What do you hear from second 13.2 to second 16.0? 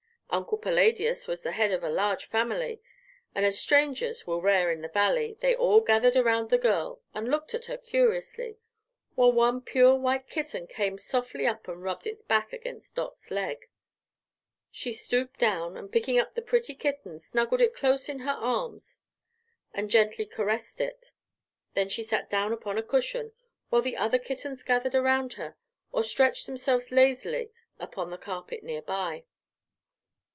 leg. She stooped down, and